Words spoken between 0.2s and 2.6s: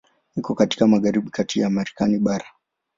Iko katika magharibi kati ya Marekani bara.